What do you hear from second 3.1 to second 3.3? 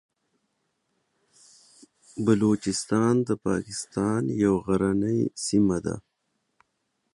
د